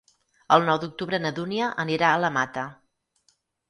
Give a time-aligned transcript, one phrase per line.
[0.57, 2.69] El nou d'octubre na Dúnia anirà a la Mata.